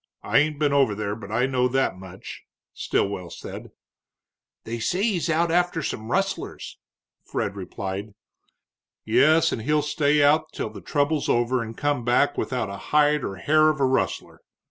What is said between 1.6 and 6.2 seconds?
that much," Stilwell said. "They say he's out after some